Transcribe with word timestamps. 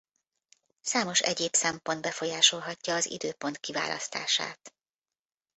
Számos 0.81 1.19
egyéb 1.19 1.53
szempont 1.53 2.01
befolyásolhatja 2.01 2.95
az 2.95 3.05
időpont 3.09 3.57
kiválasztását. 3.57 4.73